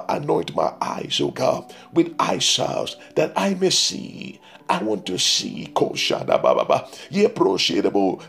Anoint 0.09 0.55
my 0.55 0.73
eyes, 0.79 1.19
O 1.19 1.31
God, 1.31 1.73
with 1.91 2.15
eye 2.19 2.39
that 3.15 3.33
I 3.35 3.53
may 3.55 3.69
see 3.69 4.39
I 4.69 4.83
want 4.83 5.05
to 5.07 5.17
see. 5.17 5.67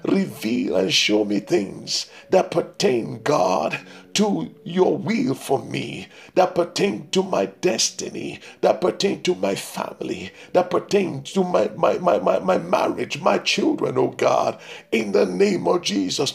Reveal 0.05 0.77
and 0.77 0.93
show 0.93 1.25
me 1.25 1.41
things 1.41 2.07
that 2.31 2.51
pertain, 2.51 3.23
God, 3.23 3.79
to 4.15 4.55
your 4.65 4.97
will 4.99 5.35
for 5.35 5.61
me, 5.65 6.09
that 6.35 6.55
pertain 6.55 7.09
to 7.11 7.23
my 7.23 7.47
destiny, 7.47 8.41
that 8.63 8.81
pertain 8.81 9.23
to 9.23 9.35
my 9.35 9.55
family, 9.55 10.33
that 10.53 10.71
pertain 10.71 11.23
to 11.25 11.45
my, 11.45 11.69
my, 11.77 11.99
my, 11.99 12.19
my, 12.19 12.39
my 12.41 12.59
marriage, 12.59 13.21
my 13.23 13.39
children, 13.39 13.99
oh 13.99 14.09
God, 14.09 14.59
in 14.93 15.13
the 15.13 15.27
name 15.27 15.67
of 15.69 15.83
Jesus. 15.83 16.35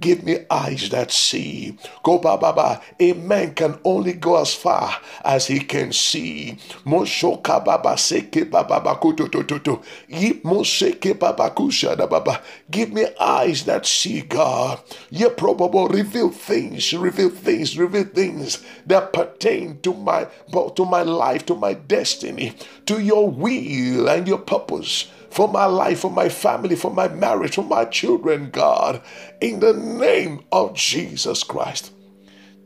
Give 0.00 0.22
me 0.24 0.38
eyes 0.50 0.88
that 0.90 1.10
see. 1.10 1.76
Go 2.02 2.18
baba. 2.18 2.80
A 3.00 3.12
man 3.14 3.54
can 3.54 3.78
only 3.84 4.12
go 4.14 4.40
as 4.40 4.54
far 4.54 4.96
as 5.24 5.46
he 5.46 5.60
can 5.60 5.92
see. 5.92 6.58
Moshoka 6.84 7.64
baba 7.64 7.96
seke 7.96 8.50
baba 8.50 8.80
kututututu. 9.00 9.82
Yip 10.08 10.42
moseke 10.44 11.18
baba 11.18 11.50
kushada 11.50 12.08
baba. 12.08 12.40
Give 12.70 12.92
me 12.92 13.06
eyes 13.20 13.64
that 13.66 13.86
see, 13.86 14.22
God. 14.22 14.80
You 15.10 15.30
probable 15.30 15.86
reveal 15.88 16.30
things, 16.30 16.92
reveal 16.92 17.30
things, 17.30 17.78
reveal 17.78 18.04
things 18.04 18.64
that 18.86 19.12
pertain 19.12 19.80
to 19.82 19.94
my 19.94 20.26
to 20.74 20.84
my 20.84 21.02
life, 21.02 21.46
to 21.46 21.54
my 21.54 21.74
destiny, 21.74 22.56
to 22.86 23.00
your 23.00 23.30
will 23.30 24.08
and 24.08 24.26
your 24.26 24.38
purpose 24.38 25.06
for 25.30 25.46
my 25.48 25.66
life, 25.66 26.00
for 26.00 26.10
my 26.10 26.28
family, 26.28 26.74
for 26.74 26.90
my 26.90 27.08
marriage, 27.08 27.54
for 27.54 27.62
my 27.62 27.84
children, 27.84 28.50
God. 28.50 29.02
In 29.40 29.60
the 29.60 29.74
name 29.74 30.44
of 30.50 30.74
Jesus 30.74 31.44
Christ. 31.44 31.92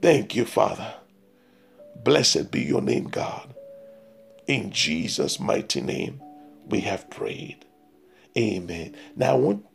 Thank 0.01 0.35
you, 0.35 0.47
Father. 0.47 0.95
Blessed 2.03 2.51
be 2.51 2.63
your 2.63 2.81
name, 2.81 3.09
God. 3.09 3.55
In 4.47 4.71
Jesus' 4.71 5.39
mighty 5.39 5.81
name, 5.81 6.23
we 6.67 6.81
have 6.81 7.11
prayed. 7.11 7.67
Amen. 8.39 8.97
Now, 9.17 9.33
I 9.33 9.39
want 9.39 9.67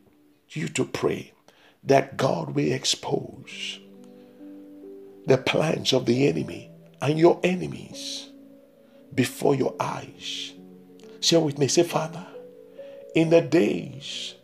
you 0.51 0.67
to 0.69 0.85
pray 0.85 1.33
that 1.83 2.17
God 2.17 2.55
will 2.55 2.71
expose 2.71 3.79
the 5.25 5.37
plans 5.37 5.93
of 5.93 6.05
the 6.05 6.27
enemy 6.27 6.69
and 7.01 7.19
your 7.19 7.39
enemies 7.43 8.29
before 9.13 9.55
your 9.55 9.75
eyes. 9.79 10.53
Share 11.21 11.39
with 11.39 11.57
me. 11.57 11.67
Say, 11.67 11.83
Father, 11.83 12.25
in 13.15 13.29
the 13.29 13.41
days, 13.41 14.35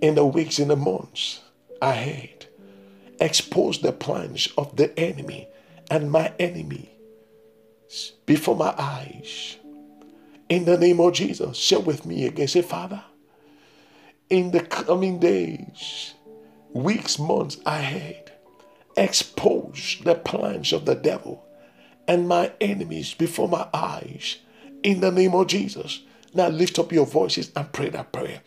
in 0.00 0.14
the 0.14 0.24
weeks, 0.24 0.58
in 0.58 0.68
the 0.68 0.76
months 0.76 1.40
ahead, 1.80 2.46
expose 3.20 3.80
the 3.80 3.92
plans 3.92 4.48
of 4.58 4.76
the 4.76 4.98
enemy 4.98 5.48
and 5.90 6.10
my 6.10 6.32
enemy 6.38 6.90
before 8.26 8.56
my 8.56 8.74
eyes. 8.78 9.56
In 10.48 10.64
the 10.64 10.78
name 10.78 11.00
of 11.00 11.12
Jesus, 11.12 11.56
share 11.56 11.80
with 11.80 12.04
me 12.04 12.26
again. 12.26 12.48
Say, 12.48 12.62
Father, 12.62 13.02
in 14.30 14.52
the 14.52 14.60
coming 14.60 15.18
days, 15.18 16.14
weeks, 16.72 17.18
months 17.18 17.58
ahead, 17.66 18.32
expose 18.96 19.98
the 20.04 20.14
plans 20.14 20.72
of 20.72 20.86
the 20.86 20.94
devil 20.94 21.44
and 22.06 22.28
my 22.28 22.52
enemies 22.60 23.12
before 23.12 23.48
my 23.48 23.68
eyes. 23.74 24.38
In 24.82 25.00
the 25.00 25.10
name 25.10 25.34
of 25.34 25.48
Jesus. 25.48 26.00
Now 26.32 26.48
lift 26.48 26.78
up 26.78 26.92
your 26.92 27.06
voices 27.06 27.50
and 27.56 27.72
pray 27.72 27.90
that 27.90 28.12
prayer. 28.12 28.40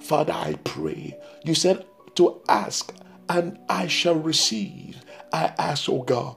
Father, 0.00 0.32
I 0.32 0.54
pray. 0.64 1.18
You 1.44 1.54
said 1.54 1.86
to 2.14 2.40
ask, 2.48 2.94
and 3.28 3.58
I 3.68 3.86
shall 3.88 4.14
receive. 4.14 5.02
I 5.32 5.52
ask, 5.58 5.88
oh 5.88 6.02
God, 6.02 6.36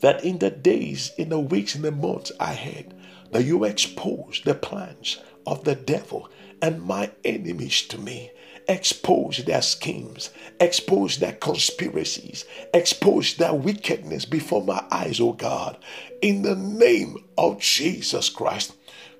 that 0.00 0.24
in 0.24 0.38
the 0.38 0.50
days, 0.50 1.12
in 1.18 1.28
the 1.28 1.38
weeks, 1.38 1.76
in 1.76 1.82
the 1.82 1.92
months 1.92 2.32
ahead, 2.40 2.94
that 3.30 3.44
you 3.44 3.64
expose 3.64 4.40
the 4.44 4.54
plans 4.54 5.18
of 5.46 5.64
the 5.64 5.74
devil 5.74 6.28
and 6.60 6.82
my 6.82 7.10
enemies 7.24 7.82
to 7.82 7.98
me. 7.98 8.30
Expose 8.68 9.44
their 9.44 9.62
schemes, 9.62 10.30
expose 10.58 11.18
their 11.18 11.34
conspiracies, 11.34 12.44
expose 12.74 13.34
their 13.36 13.54
wickedness 13.54 14.24
before 14.24 14.62
my 14.62 14.84
eyes, 14.90 15.20
O 15.20 15.32
God. 15.32 15.78
In 16.20 16.42
the 16.42 16.56
name 16.56 17.16
of 17.38 17.60
Jesus 17.60 18.28
Christ. 18.28 18.74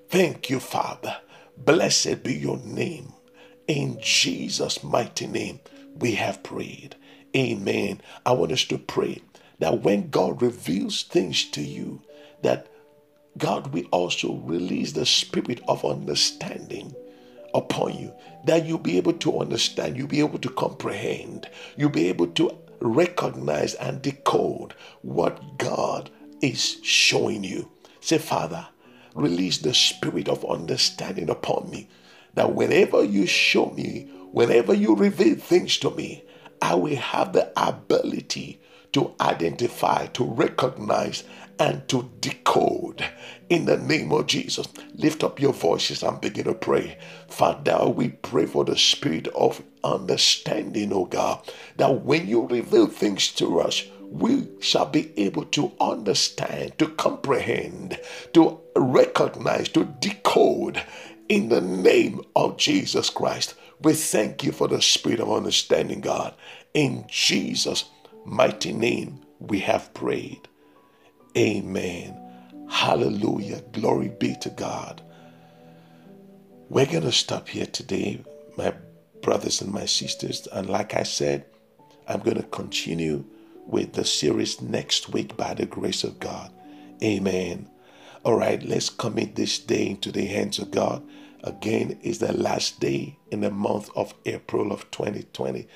Thank 0.08 0.50
you, 0.50 0.58
Father. 0.60 1.18
Blessed 1.56 2.22
be 2.22 2.34
your 2.34 2.58
name. 2.58 3.12
In 3.68 3.98
Jesus' 4.00 4.82
mighty 4.82 5.26
name, 5.26 5.60
we 5.96 6.12
have 6.12 6.42
prayed. 6.42 6.96
Amen. 7.36 8.00
I 8.24 8.32
want 8.32 8.52
us 8.52 8.64
to 8.64 8.78
pray 8.78 9.22
that 9.58 9.82
when 9.82 10.10
God 10.10 10.42
reveals 10.42 11.02
things 11.02 11.44
to 11.50 11.62
you, 11.62 12.02
that 12.42 12.68
God 13.38 13.72
will 13.72 13.84
also 13.90 14.34
release 14.34 14.92
the 14.92 15.06
spirit 15.06 15.60
of 15.68 15.84
understanding 15.84 16.94
upon 17.54 17.98
you, 17.98 18.12
that 18.44 18.66
you'll 18.66 18.78
be 18.78 18.96
able 18.96 19.14
to 19.14 19.40
understand, 19.40 19.96
you'll 19.96 20.08
be 20.08 20.20
able 20.20 20.38
to 20.38 20.50
comprehend, 20.50 21.48
you'll 21.76 21.90
be 21.90 22.08
able 22.08 22.28
to 22.28 22.50
recognize 22.80 23.74
and 23.74 24.02
decode 24.02 24.74
what 25.02 25.58
God 25.58 26.10
is 26.42 26.76
showing 26.82 27.44
you. 27.44 27.70
Say, 28.00 28.18
Father, 28.18 28.66
release 29.14 29.58
the 29.58 29.74
spirit 29.74 30.28
of 30.28 30.44
understanding 30.44 31.30
upon 31.30 31.70
me, 31.70 31.88
that 32.34 32.54
whenever 32.54 33.02
you 33.02 33.26
show 33.26 33.70
me, 33.70 34.10
whenever 34.32 34.74
you 34.74 34.94
reveal 34.94 35.36
things 35.36 35.78
to 35.78 35.90
me, 35.90 36.24
I 36.60 36.74
will 36.74 36.96
have 36.96 37.32
the 37.32 37.50
ability 37.56 38.60
to 38.92 39.14
identify, 39.20 40.06
to 40.06 40.24
recognize, 40.24 41.24
and 41.58 41.86
to 41.88 42.10
decode. 42.20 43.04
In 43.48 43.64
the 43.64 43.76
name 43.76 44.12
of 44.12 44.26
Jesus, 44.26 44.66
lift 44.94 45.22
up 45.22 45.40
your 45.40 45.52
voices 45.52 46.02
and 46.02 46.20
begin 46.20 46.44
to 46.44 46.54
pray. 46.54 46.98
Father, 47.28 47.88
we 47.88 48.08
pray 48.08 48.46
for 48.46 48.64
the 48.64 48.76
spirit 48.76 49.28
of 49.28 49.62
understanding, 49.84 50.92
oh 50.92 51.04
God, 51.04 51.50
that 51.76 52.02
when 52.02 52.26
you 52.26 52.46
reveal 52.46 52.88
things 52.88 53.28
to 53.32 53.60
us, 53.60 53.84
we 54.00 54.48
shall 54.60 54.86
be 54.86 55.12
able 55.18 55.44
to 55.46 55.72
understand, 55.80 56.78
to 56.78 56.88
comprehend, 56.88 58.00
to 58.32 58.60
recognize, 58.76 59.68
to 59.70 59.84
decode 60.00 60.82
in 61.28 61.48
the 61.48 61.60
name 61.60 62.20
of 62.34 62.56
Jesus 62.56 63.10
Christ. 63.10 63.54
We 63.80 63.92
thank 63.94 64.42
you 64.42 64.52
for 64.52 64.68
the 64.68 64.80
spirit 64.80 65.20
of 65.20 65.30
understanding, 65.30 66.00
God. 66.00 66.34
In 66.74 67.04
Jesus' 67.08 67.84
mighty 68.24 68.72
name 68.72 69.20
we 69.38 69.60
have 69.60 69.92
prayed. 69.94 70.48
Amen. 71.36 72.18
Hallelujah. 72.70 73.62
Glory 73.72 74.08
be 74.08 74.36
to 74.40 74.50
God. 74.50 75.02
We're 76.70 76.86
going 76.86 77.02
to 77.02 77.12
stop 77.12 77.48
here 77.48 77.66
today, 77.66 78.24
my 78.56 78.74
brothers 79.22 79.60
and 79.60 79.72
my 79.72 79.86
sisters. 79.86 80.48
And 80.52 80.68
like 80.68 80.94
I 80.94 81.04
said, 81.04 81.46
I'm 82.08 82.20
going 82.20 82.38
to 82.38 82.42
continue 82.44 83.24
with 83.66 83.92
the 83.92 84.04
series 84.04 84.60
next 84.60 85.10
week 85.10 85.36
by 85.36 85.54
the 85.54 85.66
grace 85.66 86.04
of 86.04 86.20
God. 86.20 86.52
Amen. 87.02 87.68
All 88.24 88.36
right, 88.36 88.62
let's 88.62 88.90
commit 88.90 89.36
this 89.36 89.58
day 89.58 89.88
into 89.88 90.10
the 90.12 90.26
hands 90.26 90.58
of 90.58 90.70
God. 90.70 91.06
Again, 91.44 91.98
is 92.02 92.18
the 92.18 92.32
last 92.32 92.80
day 92.80 93.18
in 93.30 93.40
the 93.42 93.50
month 93.50 93.90
of 93.94 94.14
April 94.24 94.72
of 94.72 94.90
2020. 94.90 95.68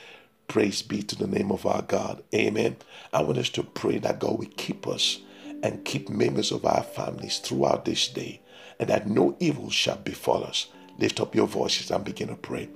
Praise 0.49 0.83
be 0.83 1.03
to 1.03 1.16
the 1.16 1.29
name 1.29 1.53
of 1.53 1.66
our 1.66 1.83
God. 1.83 2.25
Amen. 2.35 2.77
I 3.12 3.23
want 3.23 3.38
us 3.38 3.51
to 3.51 3.62
pray 3.62 3.99
that 3.99 4.18
God 4.18 4.38
will 4.38 4.51
keep 4.57 4.88
us 4.88 5.20
and 5.62 5.85
keep 5.85 6.09
members 6.09 6.53
of 6.53 6.64
our 6.64 6.83
families 6.83 7.38
throughout 7.38 7.85
this 7.85 8.09
day 8.09 8.40
and 8.79 8.88
that 8.88 9.09
no 9.09 9.37
evil 9.40 9.70
shall 9.70 9.96
befall 9.96 10.42
us. 10.44 10.66
Lift 10.99 11.20
up 11.20 11.35
your 11.35 11.46
voices 11.46 11.90
and 11.90 12.05
begin 12.05 12.29
to 12.29 12.35
pray. 12.35 12.68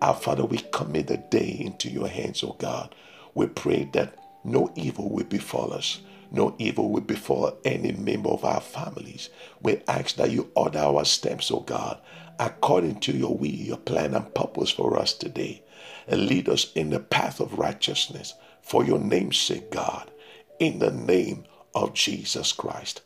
Our 0.00 0.14
Father, 0.14 0.44
we 0.44 0.58
commit 0.72 1.06
the 1.06 1.16
day 1.16 1.56
into 1.60 1.88
your 1.88 2.08
hands, 2.08 2.42
O 2.42 2.56
God. 2.58 2.94
We 3.34 3.46
pray 3.46 3.88
that 3.92 4.18
no 4.44 4.72
evil 4.74 5.08
will 5.08 5.24
befall 5.24 5.72
us. 5.72 6.00
No 6.30 6.56
evil 6.58 6.90
will 6.90 7.02
befall 7.02 7.58
any 7.64 7.92
member 7.92 8.30
of 8.30 8.44
our 8.44 8.60
families. 8.60 9.30
We 9.62 9.82
ask 9.86 10.16
that 10.16 10.30
you 10.30 10.50
order 10.56 10.80
our 10.80 11.04
steps, 11.04 11.50
O 11.50 11.60
God, 11.60 12.00
according 12.38 13.00
to 13.00 13.12
your 13.12 13.36
will, 13.36 13.46
your 13.46 13.76
plan, 13.76 14.14
and 14.14 14.34
purpose 14.34 14.70
for 14.70 14.98
us 14.98 15.12
today 15.12 15.62
and 16.08 16.26
lead 16.26 16.48
us 16.48 16.72
in 16.74 16.90
the 16.90 17.00
path 17.00 17.40
of 17.40 17.58
righteousness 17.58 18.34
for 18.62 18.84
your 18.84 18.98
name's 18.98 19.36
sake, 19.36 19.70
God, 19.70 20.10
in 20.58 20.78
the 20.78 20.90
name 20.90 21.44
of 21.74 21.94
Jesus 21.94 22.52
Christ. 22.52 23.02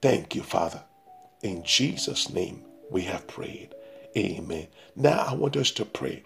Thank 0.00 0.34
you, 0.34 0.42
Father. 0.42 0.84
In 1.42 1.62
Jesus' 1.64 2.30
name 2.30 2.64
we 2.90 3.02
have 3.02 3.26
prayed. 3.26 3.74
Amen. 4.16 4.68
Now 4.96 5.26
I 5.28 5.34
want 5.34 5.56
us 5.56 5.70
to 5.72 5.84
pray 5.84 6.22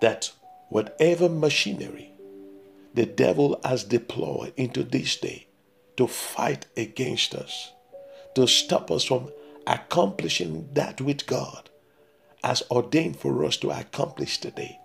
that 0.00 0.32
whatever 0.68 1.28
machinery 1.28 2.12
the 2.94 3.06
devil 3.06 3.60
has 3.64 3.84
deployed 3.84 4.52
into 4.56 4.82
this 4.82 5.16
day 5.16 5.46
to 5.96 6.06
fight 6.06 6.66
against 6.76 7.34
us, 7.34 7.72
to 8.34 8.46
stop 8.46 8.90
us 8.90 9.04
from 9.04 9.30
accomplishing 9.66 10.68
that 10.72 11.00
with 11.00 11.26
God 11.26 11.68
has 12.42 12.62
ordained 12.70 13.18
for 13.18 13.44
us 13.44 13.56
to 13.58 13.70
accomplish 13.70 14.38
today. 14.38 14.78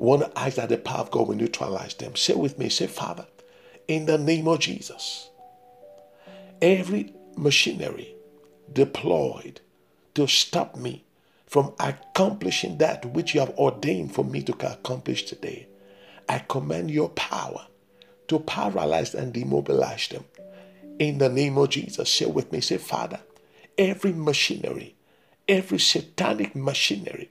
to 0.00 0.30
ask 0.36 0.56
that 0.56 0.68
the 0.68 0.78
power 0.78 1.00
of 1.00 1.10
God 1.10 1.28
will 1.28 1.36
neutralize 1.36 1.94
them. 1.94 2.16
Say 2.16 2.34
with 2.34 2.58
me, 2.58 2.68
say, 2.68 2.86
Father, 2.86 3.26
in 3.88 4.06
the 4.06 4.18
name 4.18 4.48
of 4.48 4.60
Jesus, 4.60 5.30
every 6.60 7.12
machinery 7.36 8.14
deployed 8.72 9.60
to 10.14 10.26
stop 10.26 10.76
me 10.76 11.04
from 11.46 11.72
accomplishing 11.78 12.78
that 12.78 13.04
which 13.06 13.34
you 13.34 13.40
have 13.40 13.50
ordained 13.50 14.14
for 14.14 14.24
me 14.24 14.42
to 14.42 14.52
accomplish 14.66 15.24
today, 15.24 15.68
I 16.28 16.40
command 16.40 16.90
your 16.90 17.10
power 17.10 17.66
to 18.28 18.40
paralyze 18.40 19.14
and 19.14 19.32
demobilize 19.32 20.08
them. 20.08 20.24
In 20.98 21.18
the 21.18 21.28
name 21.28 21.56
of 21.58 21.70
Jesus, 21.70 22.10
say 22.10 22.26
with 22.26 22.50
me, 22.50 22.60
say, 22.60 22.78
Father, 22.78 23.20
every 23.78 24.12
machinery 24.12 24.96
every 25.48 25.78
satanic 25.78 26.54
machinery 26.54 27.30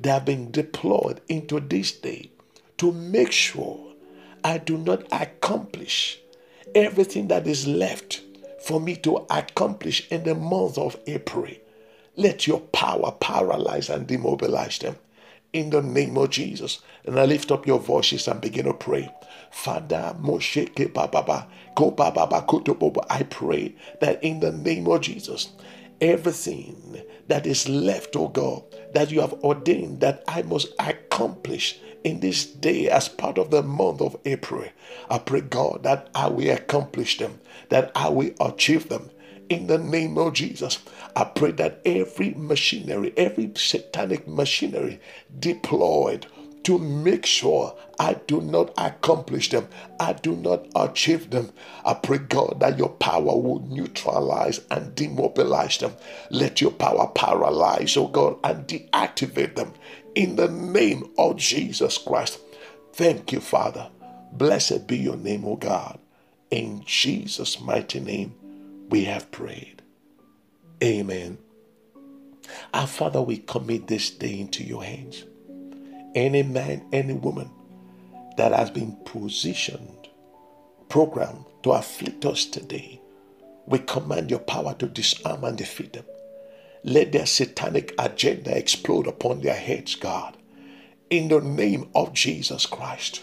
that 0.00 0.10
have 0.10 0.24
been 0.24 0.50
deployed 0.50 1.20
into 1.28 1.60
this 1.60 1.92
day 1.92 2.30
to 2.76 2.92
make 2.92 3.30
sure 3.30 3.91
I 4.44 4.58
do 4.58 4.76
not 4.76 5.04
accomplish 5.12 6.18
everything 6.74 7.28
that 7.28 7.46
is 7.46 7.66
left 7.66 8.22
for 8.64 8.80
me 8.80 8.96
to 8.96 9.26
accomplish 9.30 10.06
in 10.10 10.24
the 10.24 10.34
month 10.34 10.78
of 10.78 10.96
April. 11.06 11.52
Let 12.16 12.46
your 12.46 12.60
power 12.60 13.12
paralyze 13.12 13.88
and 13.88 14.06
demobilize 14.06 14.78
them 14.78 14.96
in 15.52 15.70
the 15.70 15.82
name 15.82 16.16
of 16.16 16.30
Jesus. 16.30 16.80
And 17.04 17.18
I 17.18 17.24
lift 17.24 17.50
up 17.52 17.66
your 17.66 17.78
voices 17.78 18.28
and 18.28 18.40
begin 18.40 18.64
to 18.66 18.74
pray. 18.74 19.12
Father, 19.50 20.14
Moshe, 20.20 20.68
I 23.10 23.22
pray 23.24 23.74
that 24.00 24.24
in 24.24 24.40
the 24.40 24.52
name 24.52 24.88
of 24.88 25.00
Jesus, 25.00 25.48
everything 26.02 27.00
that 27.28 27.46
is 27.46 27.68
left, 27.68 28.16
oh 28.16 28.28
God, 28.28 28.64
that 28.92 29.10
you 29.10 29.20
have 29.20 29.32
ordained 29.34 30.00
that 30.00 30.24
I 30.26 30.42
must 30.42 30.74
accomplish 30.78 31.78
in 32.02 32.18
this 32.18 32.44
day 32.44 32.90
as 32.90 33.08
part 33.08 33.38
of 33.38 33.50
the 33.50 33.62
month 33.62 34.02
of 34.02 34.16
April. 34.24 34.66
I 35.08 35.18
pray, 35.18 35.42
God, 35.42 35.84
that 35.84 36.10
I 36.14 36.28
will 36.28 36.50
accomplish 36.50 37.18
them, 37.18 37.40
that 37.68 37.92
I 37.94 38.08
will 38.08 38.32
achieve 38.40 38.88
them. 38.88 39.10
In 39.48 39.68
the 39.68 39.78
name 39.78 40.18
of 40.18 40.32
Jesus, 40.32 40.78
I 41.14 41.24
pray 41.24 41.52
that 41.52 41.80
every 41.84 42.34
machinery, 42.36 43.12
every 43.16 43.52
satanic 43.54 44.26
machinery 44.26 45.00
deployed 45.38 46.26
to 46.64 46.78
make 46.78 47.26
sure 47.26 47.76
I 47.98 48.14
do 48.26 48.40
not 48.40 48.72
accomplish 48.78 49.50
them, 49.50 49.68
I 50.00 50.12
do 50.12 50.36
not 50.36 50.66
achieve 50.74 51.30
them. 51.30 51.52
I 51.84 51.94
pray, 51.94 52.18
God, 52.18 52.58
that 52.60 52.78
your 52.78 52.90
power 52.90 53.36
will 53.36 53.60
neutralize 53.68 54.60
and 54.70 54.94
demobilize 54.94 55.78
them. 55.78 55.92
Let 56.30 56.60
your 56.60 56.72
power 56.72 57.08
paralyze, 57.14 57.96
oh 57.96 58.08
God, 58.08 58.38
and 58.44 58.66
deactivate 58.66 59.56
them 59.56 59.72
in 60.14 60.36
the 60.36 60.48
name 60.48 61.10
of 61.18 61.36
Jesus 61.36 61.98
Christ. 61.98 62.38
Thank 62.92 63.32
you, 63.32 63.40
Father. 63.40 63.90
Blessed 64.32 64.86
be 64.86 64.98
your 64.98 65.16
name, 65.16 65.44
O 65.44 65.56
God. 65.56 65.98
In 66.50 66.82
Jesus' 66.84 67.60
mighty 67.60 68.00
name, 68.00 68.34
we 68.88 69.04
have 69.04 69.30
prayed. 69.30 69.82
Amen. 70.82 71.38
Our 72.74 72.86
Father, 72.86 73.22
we 73.22 73.38
commit 73.38 73.86
this 73.86 74.10
day 74.10 74.40
into 74.40 74.64
your 74.64 74.84
hands. 74.84 75.24
Any 76.14 76.42
man, 76.42 76.84
any 76.92 77.14
woman 77.14 77.50
that 78.36 78.52
has 78.52 78.70
been 78.70 78.96
positioned, 79.04 80.08
programmed 80.88 81.44
to 81.62 81.72
afflict 81.72 82.26
us 82.26 82.44
today, 82.44 83.00
we 83.66 83.78
command 83.78 84.30
your 84.30 84.40
power 84.40 84.74
to 84.74 84.86
disarm 84.86 85.44
and 85.44 85.56
defeat 85.56 85.94
them. 85.94 86.04
Let 86.84 87.12
their 87.12 87.26
satanic 87.26 87.94
agenda 87.98 88.56
explode 88.56 89.06
upon 89.06 89.40
their 89.40 89.54
heads, 89.54 89.94
God. 89.94 90.36
In 91.08 91.28
the 91.28 91.40
name 91.40 91.88
of 91.94 92.12
Jesus 92.12 92.66
Christ. 92.66 93.22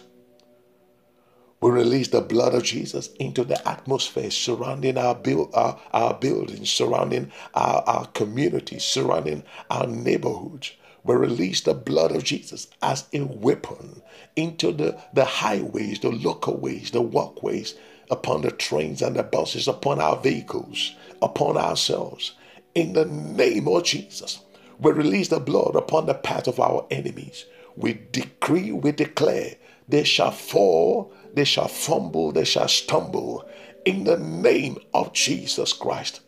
We 1.61 1.71
release 1.71 2.07
the 2.07 2.21
blood 2.21 2.55
of 2.55 2.63
Jesus 2.63 3.07
into 3.19 3.43
the 3.43 3.67
atmosphere 3.67 4.31
surrounding 4.31 4.97
our, 4.97 5.13
build, 5.13 5.49
our, 5.53 5.77
our 5.91 6.13
buildings, 6.13 6.71
surrounding 6.71 7.31
our, 7.53 7.83
our 7.85 8.05
communities, 8.07 8.85
surrounding 8.85 9.43
our 9.69 9.85
neighborhoods. 9.85 10.71
We 11.03 11.15
release 11.15 11.61
the 11.61 11.73
blood 11.73 12.11
of 12.11 12.23
Jesus 12.23 12.67
as 12.81 13.07
a 13.13 13.21
weapon 13.21 14.01
into 14.35 14.71
the, 14.71 14.99
the 15.13 15.25
highways, 15.25 15.99
the 15.99 16.09
local 16.11 16.57
ways, 16.57 16.91
the 16.91 17.01
walkways, 17.01 17.75
upon 18.11 18.41
the 18.41 18.51
trains 18.51 19.01
and 19.01 19.15
the 19.15 19.23
buses, 19.23 19.67
upon 19.67 19.99
our 19.99 20.17
vehicles, 20.17 20.95
upon 21.21 21.57
ourselves. 21.57 22.33
In 22.75 22.93
the 22.93 23.05
name 23.05 23.67
of 23.67 23.83
Jesus, 23.83 24.39
we 24.79 24.91
release 24.91 25.29
the 25.29 25.39
blood 25.39 25.75
upon 25.75 26.05
the 26.05 26.13
path 26.13 26.47
of 26.47 26.59
our 26.59 26.85
enemies. 26.91 27.45
We 27.75 28.01
decree, 28.11 28.71
we 28.71 28.91
declare, 28.91 29.55
they 29.87 30.03
shall 30.03 30.31
fall 30.31 31.13
they 31.33 31.45
shall 31.45 31.67
fumble, 31.67 32.31
they 32.31 32.43
shall 32.43 32.67
stumble. 32.67 33.47
In 33.85 34.03
the 34.03 34.17
name 34.17 34.77
of 34.93 35.13
Jesus 35.13 35.73
Christ, 35.73 36.21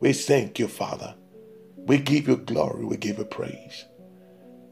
we 0.00 0.12
thank 0.12 0.58
you, 0.58 0.68
Father. 0.68 1.14
We 1.76 1.98
give 1.98 2.28
you 2.28 2.36
glory, 2.36 2.84
we 2.84 2.96
give 2.96 3.18
you 3.18 3.24
praise. 3.24 3.84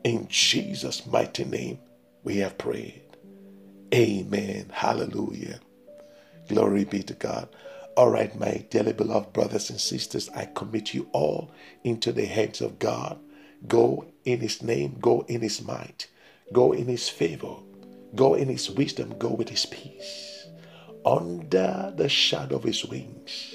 In 0.04 0.26
Jesus' 0.28 1.06
mighty 1.06 1.44
name, 1.44 1.78
we 2.24 2.38
have 2.38 2.58
prayed. 2.58 3.02
Amen. 3.94 4.70
Hallelujah. 4.72 5.60
Glory 6.48 6.84
be 6.84 7.02
to 7.02 7.14
God. 7.14 7.48
All 7.96 8.10
right, 8.10 8.38
my 8.38 8.64
dearly 8.70 8.92
beloved 8.92 9.32
brothers 9.32 9.70
and 9.70 9.80
sisters, 9.80 10.30
I 10.30 10.46
commit 10.46 10.94
you 10.94 11.08
all 11.12 11.52
into 11.84 12.12
the 12.12 12.26
hands 12.26 12.60
of 12.60 12.78
God. 12.78 13.18
Go 13.68 14.06
in 14.24 14.40
His 14.40 14.62
name, 14.62 14.96
go 15.00 15.24
in 15.28 15.42
His 15.42 15.62
might, 15.62 16.08
go 16.52 16.72
in 16.72 16.86
His 16.86 17.08
favor. 17.08 17.56
Go 18.14 18.34
in 18.34 18.48
his 18.48 18.70
wisdom, 18.70 19.16
go 19.18 19.28
with 19.30 19.48
his 19.48 19.64
peace. 19.66 20.46
Under 21.04 21.92
the 21.96 22.08
shadow 22.08 22.56
of 22.56 22.64
his 22.64 22.84
wings. 22.84 23.54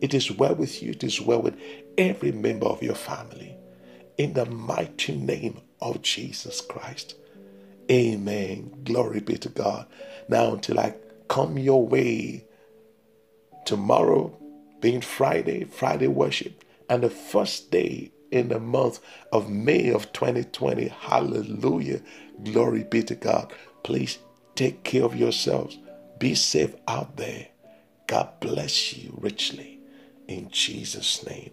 It 0.00 0.14
is 0.14 0.30
well 0.32 0.54
with 0.54 0.82
you, 0.82 0.92
it 0.92 1.04
is 1.04 1.20
well 1.20 1.42
with 1.42 1.58
every 1.98 2.32
member 2.32 2.66
of 2.66 2.82
your 2.82 2.94
family. 2.94 3.56
In 4.16 4.32
the 4.32 4.46
mighty 4.46 5.16
name 5.16 5.60
of 5.82 6.02
Jesus 6.02 6.60
Christ. 6.60 7.14
Amen. 7.90 8.82
Glory 8.84 9.20
be 9.20 9.36
to 9.38 9.48
God. 9.48 9.86
Now, 10.28 10.52
until 10.52 10.78
I 10.78 10.94
come 11.28 11.58
your 11.58 11.86
way 11.86 12.44
tomorrow, 13.64 14.36
being 14.80 15.00
Friday, 15.00 15.64
Friday 15.64 16.08
worship, 16.08 16.64
and 16.88 17.02
the 17.02 17.10
first 17.10 17.70
day 17.70 18.12
in 18.30 18.48
the 18.48 18.60
month 18.60 19.00
of 19.32 19.50
May 19.50 19.90
of 19.90 20.12
2020. 20.12 20.88
Hallelujah. 20.88 22.00
Glory 22.44 22.84
be 22.84 23.02
to 23.04 23.14
God. 23.14 23.52
Please 23.82 24.18
take 24.54 24.82
care 24.84 25.04
of 25.04 25.16
yourselves. 25.16 25.78
Be 26.18 26.34
safe 26.34 26.74
out 26.86 27.16
there. 27.16 27.48
God 28.06 28.28
bless 28.40 28.96
you 28.96 29.16
richly. 29.20 29.80
In 30.28 30.50
Jesus' 30.50 31.26
name. 31.26 31.52